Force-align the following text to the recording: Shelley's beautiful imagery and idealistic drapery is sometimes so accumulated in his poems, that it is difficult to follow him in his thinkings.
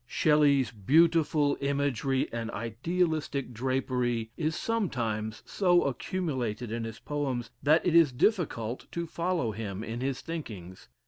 Shelley's 0.07 0.71
beautiful 0.71 1.59
imagery 1.61 2.27
and 2.33 2.49
idealistic 2.49 3.53
drapery 3.53 4.31
is 4.35 4.55
sometimes 4.55 5.43
so 5.45 5.83
accumulated 5.83 6.71
in 6.71 6.85
his 6.85 6.97
poems, 6.97 7.51
that 7.61 7.85
it 7.85 7.93
is 7.93 8.11
difficult 8.11 8.91
to 8.93 9.05
follow 9.05 9.51
him 9.51 9.83
in 9.83 10.01
his 10.01 10.21
thinkings. 10.21 10.89